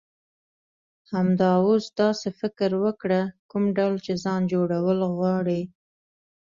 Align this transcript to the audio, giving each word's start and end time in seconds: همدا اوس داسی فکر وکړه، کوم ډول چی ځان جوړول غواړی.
همدا 1.13 1.51
اوس 1.65 1.85
داسی 1.99 2.29
فکر 2.39 2.69
وکړه، 2.83 3.21
کوم 3.51 3.63
ډول 3.77 3.95
چی 4.05 4.13
ځان 4.23 4.41
جوړول 4.51 4.99
غواړی. 5.17 5.61